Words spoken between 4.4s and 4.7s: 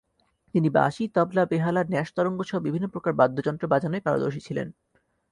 ছিলেন।